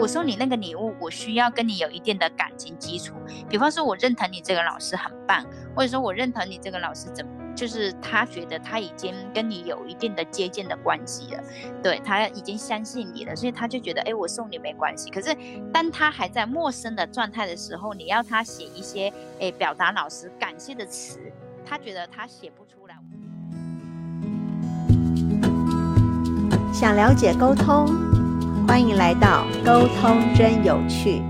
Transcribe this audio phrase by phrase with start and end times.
[0.00, 3.14] 我送你那个礼物，我需要跟你有一定的感情基础。
[3.48, 5.44] 比方说，我认同你这个老师很棒，
[5.74, 11.42] 或者说我认同你这个老师怎么，就是他觉得他已经跟你有一定的接近的关系了，
[11.82, 15.10] 对他已经相信你了，所以他就觉得，哎，我送你没关系。
[15.10, 15.36] 可是
[15.72, 21.18] 当他还在陌生的状态的时候，你要他写一些，哎，表达老师感谢的词，
[21.66, 22.96] 他觉得他写不出来。
[26.72, 28.17] 想了解沟通。
[28.68, 31.22] 欢迎来到沟通真有趣。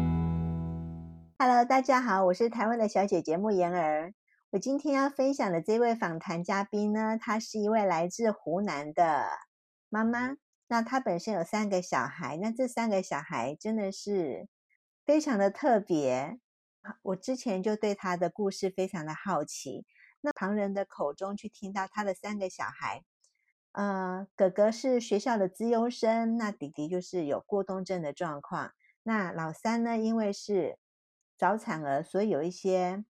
[1.39, 4.13] Hello，大家好，我是台湾的小姐姐木言儿。
[4.51, 9.29] 我今天要分享的这位访谈嘉宾呢，她是一位来自湖南的
[9.89, 10.35] 妈妈。
[10.67, 14.49] 那她本身有三个小孩，那这三个小孩真的是
[15.07, 16.41] 非常的特别。
[17.03, 19.87] 我之前就对她的故事非常的好奇。
[20.23, 23.05] 那旁人的口中去听到她的三个小孩。
[23.73, 28.73] 呃，哥哥是学校的资优生，那弟弟就是有过动症的状况。
[29.03, 30.79] 那老三呢，因为是
[31.37, 33.05] 早产儿，所以有一些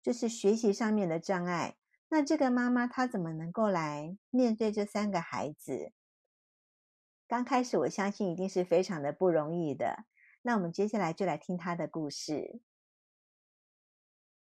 [0.00, 1.76] 就是学习上面的障碍。
[2.08, 5.92] 那这个妈妈她怎么能够来面对这三个孩子？
[7.26, 10.04] 刚开始我相信一定是非常的不容易的。
[10.42, 12.62] 那我们接下来就来听她的故事。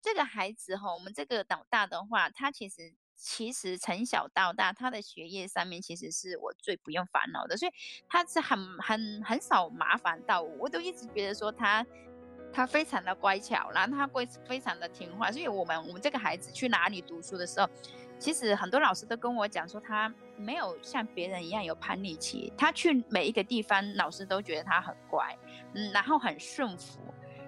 [0.01, 2.95] 这个孩子哈，我们这个老大的话，他其实。
[3.15, 7.71] 其实从小到大，他的学业上面其实是我最不用烦恼的，所以
[8.07, 10.55] 他是很很很少麻烦到我。
[10.59, 11.85] 我都一直觉得说他
[12.51, 15.31] 他非常的乖巧，然后他会非常的听话。
[15.31, 17.69] 所以我们我们这个孩子去哪里读书的时候，
[18.19, 22.51] 其实很多老师都跟我讲说，他没有像别人一样有叛逆期。
[22.57, 25.37] 他去每一个地方，老师都觉得他很乖，
[25.73, 26.99] 嗯，然后很顺服，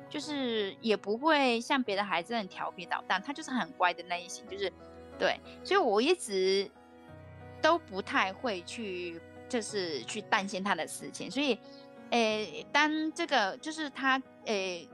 [0.09, 4.71] 就是也不会像别的孩子很调皮捣蛋，他就是很乖的那一型，就是。
[5.17, 6.69] 对，所以我一直
[7.61, 11.31] 都不太会去，就是去担心他的事情。
[11.31, 11.57] 所以，
[12.09, 14.87] 诶，当这个就是他，诶，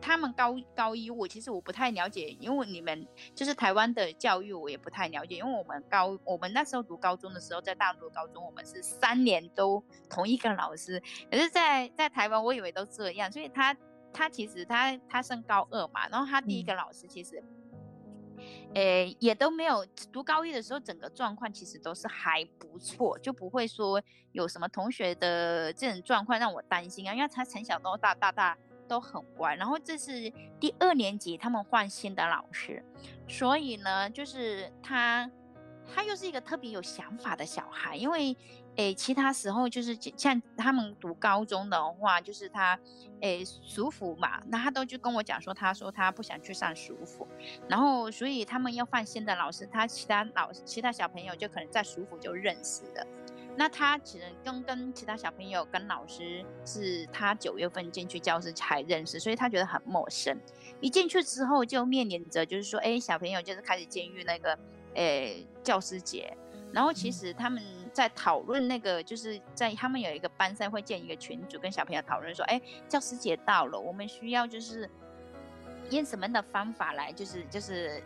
[0.00, 5.36] 他们高高一，我其实我不太了解，因为你们就是台湾的教育，我也不太了解。
[5.36, 11.00] 因为我们高，我们那时候读高中的时候，在大陆高中，我们是三年都同一个老师。
[11.30, 13.30] 可是，在在台湾，我以为都这样。
[13.30, 13.76] 所以他
[14.12, 17.42] 他其实他他升高二嘛，然后他第一个老师其实。
[18.74, 24.02] 诶，也都没有读高一的时候，整个状况其实都是还不错，就不会说
[24.32, 27.14] 有什么同学的这种状况让我担心啊。
[27.14, 28.56] 因为他从小到大大大
[28.86, 32.84] 都很乖，然后这是第二年级，他们换新的老师，
[33.28, 35.30] 所以呢，就是他
[35.92, 38.36] 他又是一个特别有想法的小孩，因为。
[38.76, 42.78] 诶，其他时候就是像他们读高中的话，就是他，
[43.20, 47.26] 诶，暑辅嘛，那他都就跟我讲说，他说他不想去上暑辅，
[47.68, 53.06] 然后所以他们要换新的老师，他其他老其他小朋友就可能在暑辅就认识了，
[53.56, 60.38] 那他只能跟跟其他小朋友跟老师是他九月份进去教室才认识，所以他觉得很陌生。
[60.80, 64.58] 一进去之后就面临着就是说，哎，小朋友就是开始监狱那个，
[64.94, 66.34] 诶，教师节，
[66.72, 67.62] 然后其实他们。
[67.92, 74.88] 在讨论那个，就是在他们有一个班上会建一个群组，跟小朋友讨论说，哎，教师节到了，我们需要就是
[75.90, 78.02] 用什么的方法来，就是就是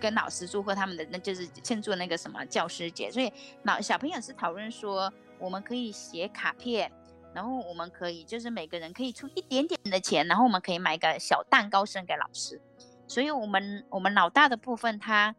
[0.00, 3.10] 跟老师祝贺他们的，那就是庆祝那个什么教师节。
[3.10, 3.32] 所以
[3.62, 6.90] 老小朋友是讨论说，我们可以写卡片，
[7.32, 12.60] 然后我们可以就是每个人可以出一点点的钱，然后我们可以买个小蛋糕送给老师。
[13.06, 15.34] 所以我们我们老大的部分他。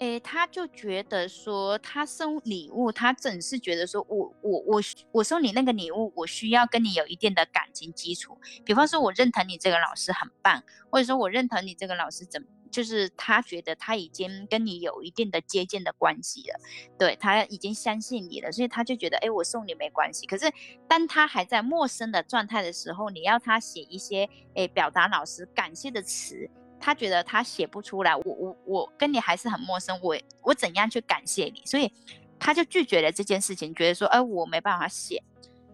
[0.00, 4.80] 诶，他就觉得说，他送礼物，他总是觉得说，我我我
[5.12, 8.38] 我送你那个礼物，我需要跟你有一定的感情基础。
[8.64, 16.58] 比方说，我认同你这个老师很棒，或者说我认同你这个老师怎，就是他觉得他已经跟你有一定的接近的关系了，
[16.98, 20.26] 对他已经相信你了，所以他就觉得，哎，我送你没关系。
[20.26, 20.50] 可是
[20.88, 26.48] 当他还在陌生的状态的时候，你要他写一些，诶，表达老师感谢的词。
[26.80, 31.62] 他觉得他写不出来，我我我跟你还是很陌生，我我怎样去感谢你？
[31.66, 31.92] 所以
[32.38, 35.22] 他就拒绝了这件事情，觉得说，哎，我没办法写。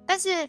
[0.04, 0.48] 但是，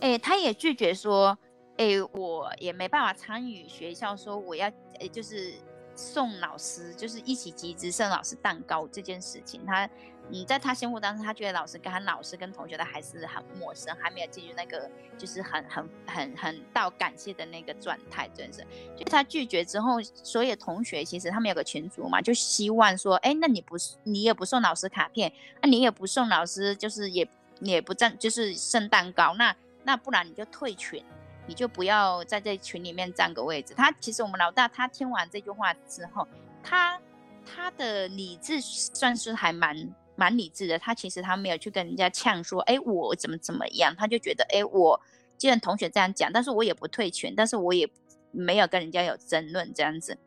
[0.00, 1.38] 哎，他也拒绝说，
[1.76, 4.66] 哎，我也没办法参与学校说我要，
[4.98, 5.54] 哎，就是
[5.94, 9.88] 送老师，就是一起集资送老师蛋糕这件事情，他。
[10.30, 18.60] 嗯，在他心目当中，他觉得老师跟他老师跟同学的还是很陌生，还没有进入那个就是很很很很到感谢的那个状态，真是。
[18.94, 25.32] 就他拒绝之后，所有同学其实他们有个群组嘛，就希望说，哎，那你不你也不送老师卡片，
[25.62, 27.26] 那你也不送老师，就是也
[27.60, 31.02] 也不占，就是送蛋糕，那那不然你就退群，
[31.46, 33.72] 你就不要在这群里面占个位置。
[33.74, 36.28] 他其实我们老大他听完这句话之后，
[36.62, 37.00] 他
[37.46, 39.90] 他的理智算是还蛮。
[40.18, 45.00] 蛮理智的，他其实他没有去跟人家呛说，哎，我怎么怎么样，他就觉得，哎，我
[45.36, 47.88] 既然同学这样讲，但是我也不退群，但是我也
[48.32, 50.18] 没有跟人家有争论这样子，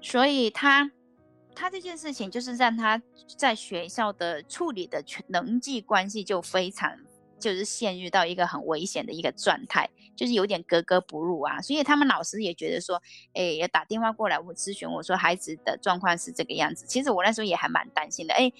[0.00, 0.90] 所以他
[1.54, 3.00] 他这件事情就是让他
[3.36, 6.98] 在学校的处理的人际关系就非常
[7.38, 11.62] 就是陷入到一个很危险的一个状态，就是有点格格不入啊。
[11.62, 13.00] 所以他们老师也觉得说，
[13.34, 16.84] 哎，也打电话过来我咨询我说孩子的状况是这个样子。
[16.88, 18.52] 其实我那时候也还蛮担心的，哎。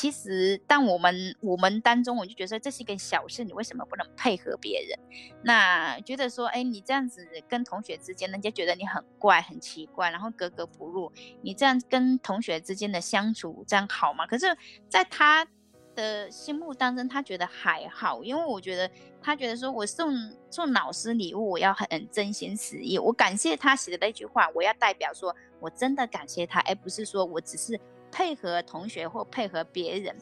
[0.00, 4.98] 其实，但我们我们当中，我就觉得这是一个小事，你为什么不能配合别人？
[5.42, 11.12] 那觉得说，哎，你这样子跟同学之间，人家觉得你很怪、很奇怪，然后格格不入。
[11.42, 14.26] 你这样跟同学之间的相处，这样好吗？
[14.26, 14.46] 可是，
[14.88, 15.46] 在他
[15.94, 20.14] 的心目当中，他觉得还好，因为我觉得他觉得说我送
[20.50, 27.78] 送老师礼物，我要很真心实意，我感谢他写的那句话，我要代表说我真的感谢他，而不是说我只是。
[28.12, 30.16] 配合同学或配合别人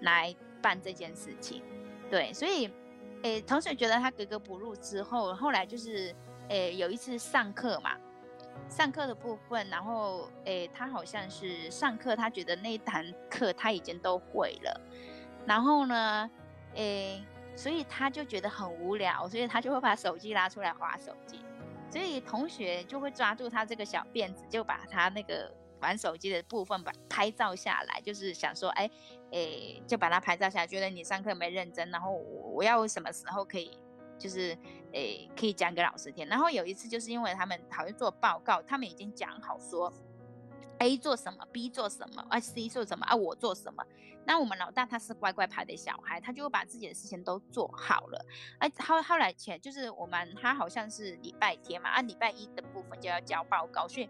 [0.00, 1.62] 来办这件事情，
[2.10, 2.70] 对，所以，
[3.22, 6.14] 诶，同学觉得他格格不入之后，后来就是，
[6.48, 7.96] 诶，有一次上课嘛，
[8.68, 14.80] 上课的部分，然后，诶，他好像是上课，他觉得那一堂课他已经都会了，
[15.46, 16.30] 然后呢，
[16.74, 17.22] 诶，
[17.54, 21.40] 所以他就觉得很无聊，所以他就会把手机拿出来划手机，
[21.90, 25.52] 所以同学就会抓住他这个小辫子，就把他那个。
[25.84, 28.90] 玩手机的部分把拍照下来，就是想说，哎，
[29.30, 33.78] 诶，就把它拍照下来，觉得你上课没认真，然后我我要什么时候可以，
[34.18, 34.56] 就是
[34.92, 36.26] 诶，可以讲给老师听。
[36.26, 39.92] 然后有一次，就是因为他们好像做报告，他们已经讲好说
[40.78, 43.84] ，A 做什么，B 做什么，啊 C 做什么，啊我做什么。
[44.26, 48.24] 那我们老大他是乖乖牌的小孩，他就会把自己的事情都做好了。
[48.58, 54.08] 哎，后后来前就是我们他好像是礼拜天嘛，啊礼拜一的部分就要交报告，所以。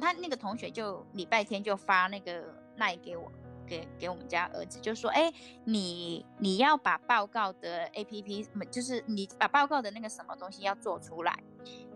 [0.00, 2.42] 他那个同学就礼拜天就发那个
[2.76, 3.30] 赖给我，
[3.66, 5.32] 给给我们家儿子，就说：哎，
[5.64, 11.38] 你你要把报告的 A P P，就是你把报告的那个什么东西要做出来。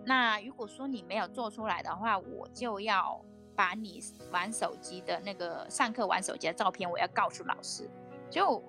[0.05, 3.21] 那如果说你没有做出来的话，我就要
[3.57, 7.89] 把你玩手机的那个上课玩手机的照片，我要告诉老师。
[8.31, 8.63] 就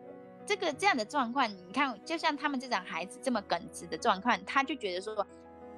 [0.45, 5.25] 这个这样的状况，你看，就像他们这种孩子这么耿直的状况，他就觉得说，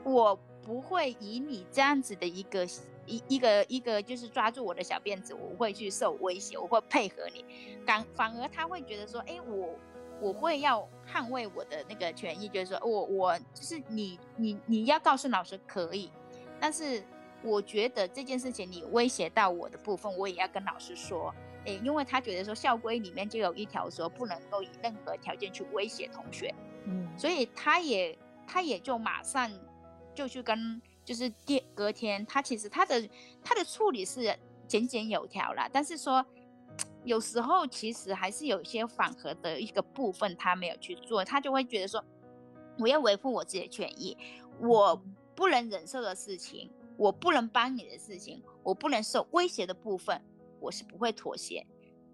[0.03, 2.67] 我不会以你这样子的一个。
[3.07, 7.43] 一一个一个就是抓住我的小辫子，我会去受威胁，我会配合你，
[7.85, 9.79] 反反而他会觉得说，哎，我
[10.19, 16.11] 我会要捍卫我的那个权益，就是说我我就是你你你要告诉老师可以，
[16.59, 17.01] 但是
[17.41, 21.33] 我觉得这件事情你威胁到我的部分，我也要跟老师说，
[21.65, 26.53] 哎，因为他觉得说校规里面就有一条说不能够以任何条件去威胁同学，
[26.83, 29.49] 嗯，所以他也他也就马上
[30.13, 30.81] 就去跟。
[31.07, 33.09] 就是第隔天，他其实他的
[33.41, 34.37] 他的处理是
[34.67, 36.25] 井井有条啦，但是说
[37.05, 42.03] 有时候其实还是有一些缓和的一个部分他没有去做，他就会觉得说
[42.77, 44.17] 我要维护我自己的权益，
[44.59, 45.01] 我
[45.33, 50.21] 不能忍受的事情，我不能帮你的事情，我不能受威胁的部分，
[50.59, 51.65] 我是不会妥协，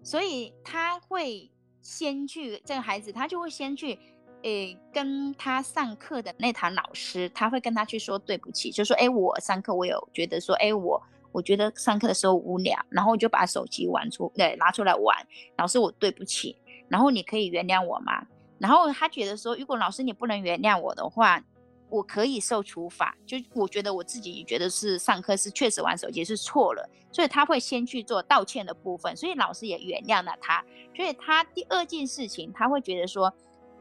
[0.04, 1.50] 所以他会
[1.82, 3.98] 先去这个孩子，他就会先去。
[4.44, 11.02] 诶，跟他上课的那堂老师，他会跟他去说对不起，就说，诶，我上课我有觉得说，诶，我
[11.32, 15.16] 我觉得上课的时候无聊，然后我就把手机玩出，对，拿出来玩，
[15.56, 16.58] 老师我对不起，
[16.88, 18.26] 然后你可以原谅我吗？
[18.58, 21.42] 然后他觉得说，如果老师你不能原谅我的话，
[21.88, 30.62] 我可以受处罚，就我觉得我自己觉得是上课是确实玩手机是错了，所以他会先去做道歉的部分，所以老师也原谅了他，
[30.94, 33.34] 所以他第二件事情他会觉得说。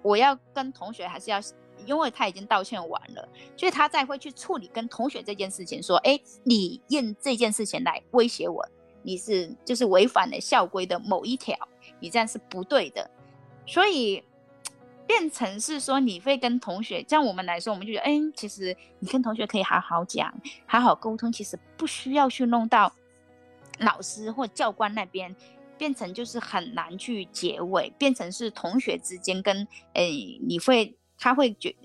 [0.04, 1.40] 我要跟同学还是要，
[1.86, 8.64] 因为他已经道歉完了，所以他再会去处理跟同学这件事情，说，哎，你用这件事情来威胁我，
[9.02, 11.58] 你是就是违反了校规的某一条，
[12.00, 13.10] 你这样是不对的，
[13.66, 14.24] 所以
[15.08, 20.34] 变成是说你会跟同学，像我们来说，我们就觉得，哎，其实你跟同学可以好好讲，
[20.66, 22.94] 好好沟通，其实不需要去弄到
[23.80, 25.36] 老师或教官那边。
[25.78, 31.76] 变成就是很难去结尾，变成是同学之间跟诶，你会他会觉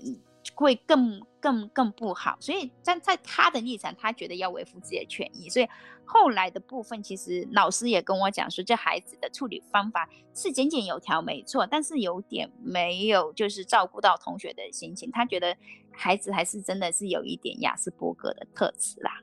[0.55, 5.67] 会更更更不好，所以站在他的立场，他觉得要维护自己的权益，所以
[6.05, 15.55] 后来的部分，其实老师也跟我讲说，这孩子的处理方法是井井有条，没错，但是有点没有就是照顾到同学的心情，他觉得
[15.91, 19.21] 孩子还是真的是有一点亚斯伯格的特质啦，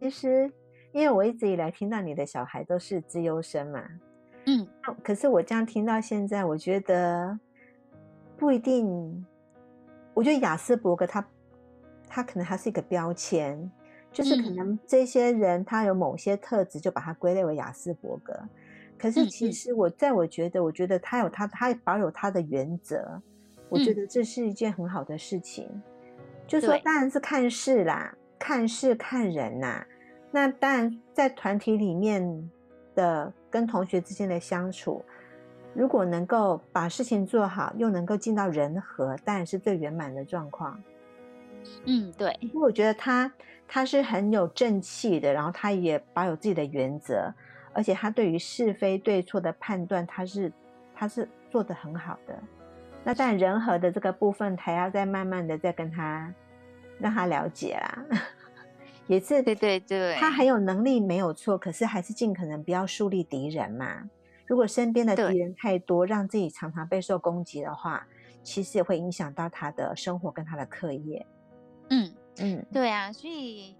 [0.00, 0.50] 其实。
[0.92, 3.84] 因为我一直以来听到你的小孩都是资优生嘛，
[4.46, 4.66] 嗯，
[5.02, 7.38] 可是我这样听到现在，我觉得
[8.36, 9.26] 不一定。
[10.14, 11.24] 我觉得雅斯伯格他
[12.08, 13.70] 他可能他是一个标签，
[14.10, 18.34] 就是可能这些人他有某些特质，就把他归类为雅斯伯格。
[18.98, 23.22] 可是其实我在我觉得，我觉得他有他他保有他的原则，
[23.68, 25.70] 我觉得这是一件很好的事情。
[26.48, 29.86] 就说当然是看事啦，看事看人呐。
[30.30, 32.50] 那当然在团体里面
[32.94, 35.04] 的跟同学之间的相处，
[35.74, 40.78] 如果能够把事情做好，又能够进到人和，当然是最圆满的状况。
[41.86, 42.36] 嗯，对。
[42.40, 43.30] 因为我觉得他
[43.66, 47.32] 他是很有正气的，然后他也保有自己的原则，
[47.72, 50.52] 而且他对于是非对错的判断，他是
[50.94, 52.38] 他是做的很好的。
[53.02, 56.32] 那但人和的这个部分，还要再慢慢的再跟他
[56.98, 58.04] 让他了解啦。
[59.08, 64.08] 也是对对对，他很有能力没有错，可是还是尽可能不要树立敌人嘛。
[64.46, 68.06] 如果身边的敌人太多，让自己常常备受攻击的话，
[68.42, 71.26] 其实也会影响到他的生活跟他的课业。
[71.90, 73.74] 嗯嗯，对啊，所以，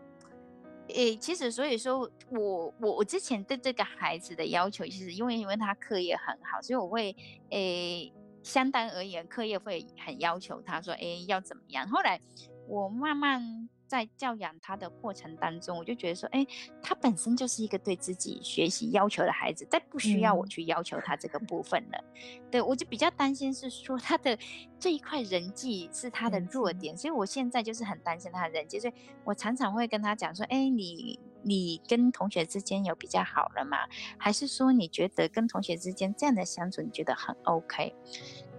[0.88, 7.14] 诶，其实所以说我我我之前对这个孩子的要求，其实因为因为他课业很好，所以我会
[7.50, 8.12] 诶。
[8.44, 12.18] 相当而言，课业会很要求他说：“哎，要怎么样？”后来
[12.66, 16.46] 我慢慢在教养他的过程当中，我就觉得说：“哎，
[16.80, 22.04] 他本身就是一个对自己学习要求的孩子，但不需要我去要求他这个部分了。”
[22.52, 24.38] 对我就比较担心是说他的
[24.78, 28.92] 这一块人际是他的弱点，所以我现在就是很担心他的人际，所以
[29.24, 33.78] 我常常会跟他讲说：“哎，你。”你跟同学之间有比较好了吗？
[34.18, 37.94] 还是说你觉得跟同学之间这样的相处你觉得很 OK？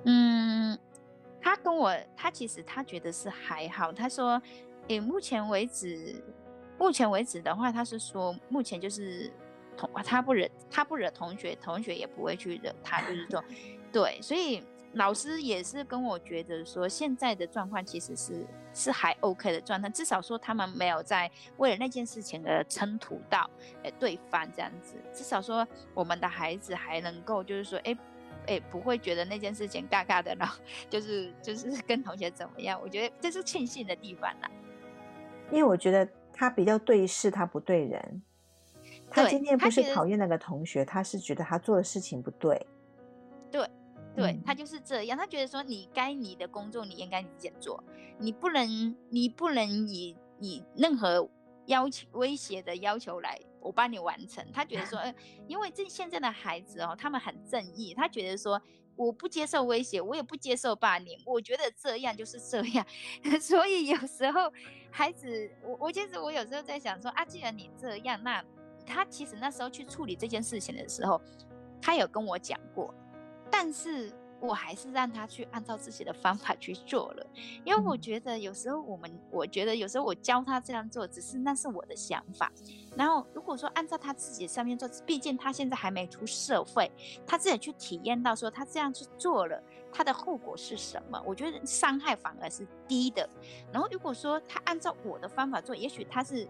[0.05, 0.79] 嗯，
[1.41, 3.91] 他跟我，他其实他觉得是还好。
[3.91, 4.41] 他说，
[4.89, 6.21] 诶，目前为止，
[6.77, 9.31] 目前为止的话，他是说目前就是
[9.75, 13.43] 同他不惹他不惹同学，同学也不会去惹他，就是说，
[13.91, 14.61] 对，所以。
[14.93, 18.43] 老师也是跟我觉得说，现在的状况其实是
[18.73, 23.47] 是还 OK 的状态，至少说他们没有在为了那件事情而冲突到
[23.83, 27.95] 诶对方这样子，至少说我们的孩子还能够就是说，哎
[28.47, 34.49] 哎不会觉得那件事情尬尬的，然后 就是就是跟同学怎么样，我觉得这是庆幸的地方啦。
[35.51, 38.21] 因为我觉得他比较对事，他不对人。
[39.11, 42.67] 他今天不是讨厌那个同学，他是觉得他做的事情不对。
[43.51, 43.69] 对。
[44.15, 47.81] 对他就是这样，他觉得说你该你的工作你应该你自己做，
[48.17, 51.29] 你不能你不能以以任何
[51.67, 54.45] 要求威胁的要求来我帮你完成。
[54.51, 55.15] 他觉得说， 呃，
[55.47, 58.61] 因为这现在的孩子哦，他们很正义，他觉得说
[58.99, 62.85] 我不接受威胁，我也不接受霸凌，我觉得这样就是这样。
[63.39, 64.51] 所以有时候
[64.91, 68.43] 孩子，我我其实我有时候在想说啊，既然你这样，那
[68.85, 71.21] 他其实那时候去处理这件事情的时候，
[71.81, 72.93] 他有跟我讲过。
[73.49, 77.27] 但是我还是让他去按照自己的方法去做了，
[77.63, 82.51] 因为我觉得有时候我们，我觉得有时候我教他这样做，只是那是我的想法。
[82.95, 86.91] 然后如果说按照他自己上面做，毕竟他现在还没出社会，
[87.27, 91.21] 他自己去体验到说他这样去做了，他的后果是什么？
[91.25, 93.29] 我觉得伤害反而是低的。
[93.71, 96.47] 然后如果说他按照我的方法做，也许他是。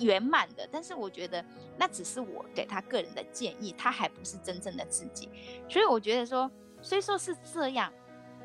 [0.00, 1.44] 圆满的，但是我觉得
[1.76, 5.28] 那只是我给他个人的建议，他还不是真正的自己。
[5.68, 6.48] 所以我觉得说，
[6.80, 7.92] 虽说是这样，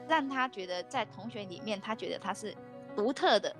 [0.07, 2.55] 让他觉得在同学里面，他觉得他是
[2.95, 3.55] 独特的，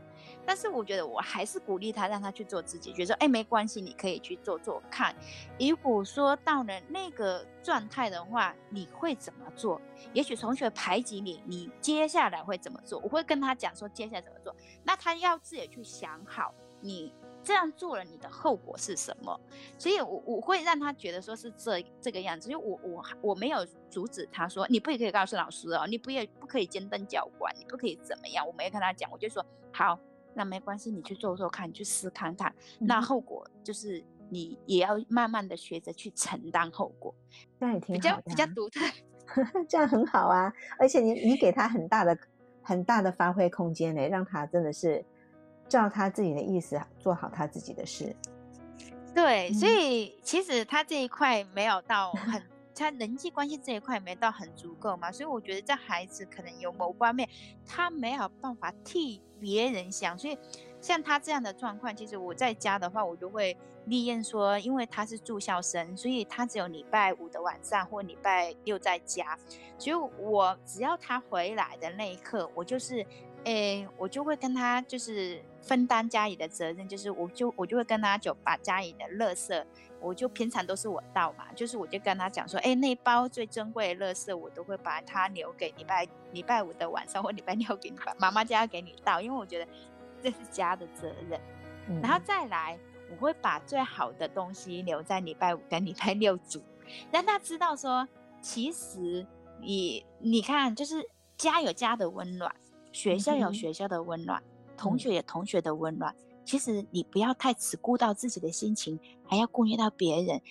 [0.45, 5.15] 但是我觉得我还是鼓励他，让他去做自己，觉得说，哎，没关系，你可以去做做看。
[5.59, 9.81] 如果说到了那个状态的话，你会怎么做？
[10.13, 12.99] 也许同学排挤你，你接下来会怎么做？
[12.99, 14.55] 我会跟他讲说，接下来怎么做。
[14.83, 17.13] 那他要自己去想好，你。
[17.43, 19.38] 这样做了，你的后果是什么？
[19.77, 28.47] 所以，我我会让他觉得说是这这个样子，因为我我我没有阻止他说你不可以告诉老师哦，你不也不可以尖登教官，你不可以怎么样？
[28.47, 30.00] 我没有跟他讲，我就说好，
[30.33, 37.13] 那没关系，你去做做看，你去试看看，那后果就是你也要慢慢的学着去承担后果。
[37.59, 38.79] 这样也挺比较比较独特，
[39.67, 40.53] 这样很好啊！
[40.79, 42.17] 而且你你给他很大的
[42.62, 45.03] 很大的发挥空间呢，让他真的是。
[45.70, 48.15] 照他自己的意思做好他自己的事，
[49.13, 52.41] 对，所以其实他这一块没有到很，
[52.75, 57.27] 他人际关系这一块没到很足够嘛，所以我觉得这孩子可能有某方面
[57.65, 60.38] 他没有办法替别人想，所以
[60.79, 69.38] 像他这样的状况，其实我在家的话，我就会立验说，因为他是住校生，所以他只有礼拜五的晚上或礼拜六在家，
[69.79, 73.03] 所以我只要他回来的那一刻，我就是。
[73.45, 79.63] 诶，我就会跟他就是分担家里的责任，就是我就我就会跟他就把家里的垃圾，
[80.00, 89.71] 我就平常都是我倒嘛，就是我就跟他讲说，哎，那包最珍贵的垃圾，我都会把它留给礼拜礼拜五的晚上或礼拜六给你把妈妈家给你倒，因为我觉得
[90.21, 91.39] 这是家的责任。
[92.01, 92.79] 然后再来，
[93.12, 96.62] 我会把最好的东西留在礼拜五跟礼拜六煮，
[97.12, 98.07] 让他知道说，
[98.41, 99.25] 其实
[99.59, 101.09] 你你看就是。
[101.35, 102.55] 家有家的温暖，
[102.93, 104.41] 学校有学校的温暖，
[104.77, 106.15] 同学有同学的温暖。
[106.45, 110.41] 其实你不要太只顾到自己的心情，还要顾虑到别人。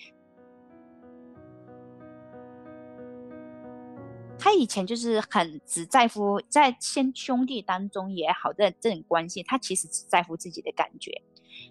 [4.37, 11.21] 他以前就是很只在乎在兄兄弟当中也好，在这种关系，他其实只在乎自己的感觉。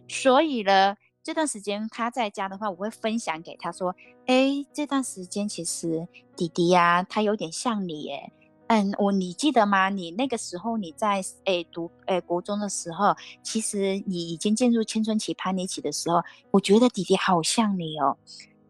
[0.09, 3.95] 所以呢，这段时间他在家的话，我会分享给他说
[4.27, 8.33] ：“哎，这段时间其实弟弟呀，他有点像你耶。
[8.73, 9.91] 嗯，我你记得吗？
[9.91, 18.17] 你那个时候你在诶读诶国中的时候，其实你已经进入青春期叛逆期的时候，我觉得弟弟好像你哦。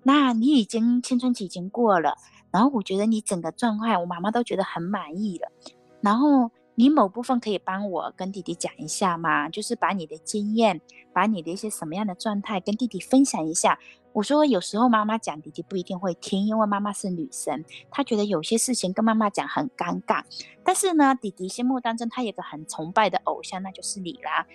[0.03, 2.17] 那你已经青春期已经过了。”
[2.51, 5.53] 然后我觉得你整个状态，我妈妈都觉得很满意了。
[6.01, 9.49] 然后你某部分可以帮我跟弟弟讲一下吗？
[9.49, 10.81] 就是把你的经验，
[11.13, 13.79] 把你的一些什么样的状态跟弟弟分享一下。
[14.13, 20.23] 我说有时候妈妈讲，弟弟不一定会听，因为妈妈是女生，她觉得有些事情跟妈妈讲很尴尬。
[20.65, 24.47] 但是呢，弟弟心目当中他有个很崇拜的偶像，那就是你啦。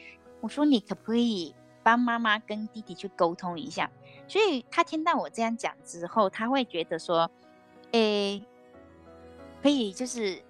[0.41, 3.89] 我说你可不可以帮妈妈跟弟弟去沟通一下？
[4.27, 7.29] 所以他听到我这样讲之后，他会觉得说。
[7.93, 8.43] 诶，
[9.63, 10.43] 可以就是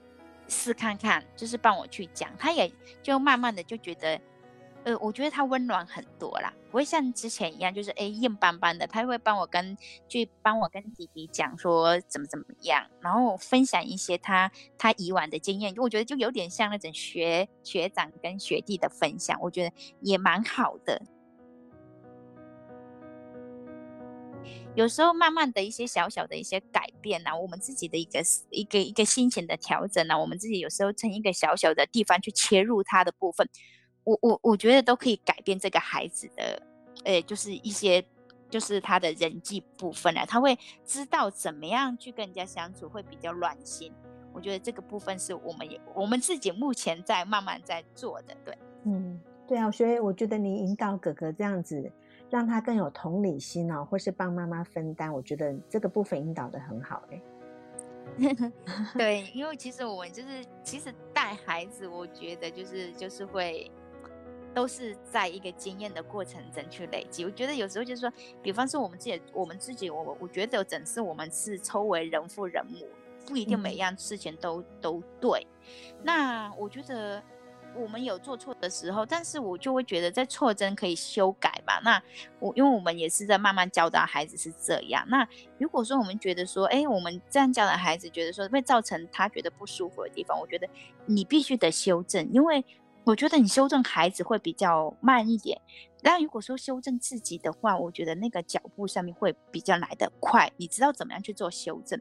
[0.48, 4.20] 试看看，就是帮我去讲，他也就慢慢的就觉得，
[4.84, 9.78] 呃，我觉得他温暖很多啦，不会像之前一样，就是诶硬邦邦的，他会帮我跟
[10.08, 21.02] 去帮我跟弟弟讲说怎么怎么样，然后分享一些他他以往的经验，我觉得就有点像那种学学长跟学弟的分享，我觉得也蛮好的。
[24.76, 33.48] 有时候慢慢的一些小小的一些改变呐，我们自己的一个一个一个心情的调整呐，我们自己有时候从一个小小的地方去切入他的部分，
[34.04, 36.62] 我我我觉得都可以改变这个孩子的，
[37.06, 38.04] 呃，就是一些
[38.50, 43.92] 就是他的人际部分啊，他会知道怎么样去跟人家相处会比较暖心。
[44.34, 51.92] 我觉得这个部分是我们我们自己目前在慢慢在做的，对，嗯，对啊，所以我觉得你引导哥哥这样子。
[52.30, 57.22] 让他更有同理心哦，或是帮妈妈分担，我觉得这个部分引导的很好哎。
[58.98, 63.70] 对，因为其实我们就是，其实带孩子，我觉得就是就是会，
[64.54, 67.24] 都是在一个经验的过程中去累积。
[67.26, 68.12] 我觉得有时候就是说，
[68.42, 72.88] 比方说我们自己，我们自己，我我觉得整是我们是抽为人父人母，
[73.26, 75.46] 不一定每样事情都都对。
[76.04, 77.24] 那我觉得。
[77.76, 81.80] 我们有做错的时候，但是我就会觉得在错真可以修改吧。
[81.84, 82.02] 那
[82.40, 85.06] 我因为我们也是在慢慢教导孩子是这样。
[85.08, 85.28] 那
[85.58, 90.68] 如果说我们觉得说，哎，我们这样教的孩子，觉得说会造成他觉得不舒服的地方，我觉得
[91.06, 92.64] 你必须得修正，因为。
[93.08, 95.58] 我觉得你修正孩子会比较慢一点，
[96.04, 100.52] 但如果说修正自己的话，我觉得那个脚步上面会比较来得快。
[100.58, 101.98] 你知道怎么样去做修正？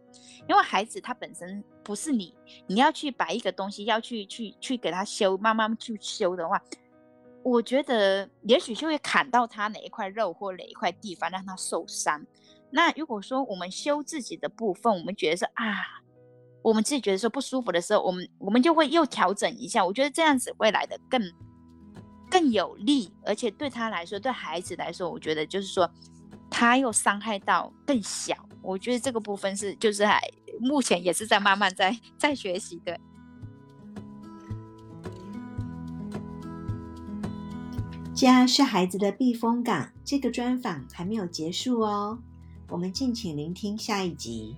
[0.49, 2.35] 因为孩子他本身不是你，
[2.67, 6.61] 你要去把一个东西要去去去给他修，慢慢去修的话，
[7.45, 12.21] 我觉得也许就会砍到他哪一块肉或哪一块地方让他受伤。
[12.71, 16.03] 那如果说我们修自己的部分，我们觉得是啊。
[16.67, 19.87] 我们自己觉得说不舒服的时候，我们我们就会又调整一下。
[19.87, 21.23] 我觉得这样子会来的更
[22.29, 25.89] 更有利，而且对他来说，对孩子来说，我觉得就是说
[26.51, 28.35] 他又伤害到更小。
[28.63, 30.21] 我觉得这个部分是就是还
[30.59, 32.99] 目前也是在慢慢在 在学习的。
[38.13, 39.93] 家是孩子的避风港。
[40.05, 42.19] 这个专访还没有结束哦，
[42.69, 44.57] 我们敬请聆听下一集。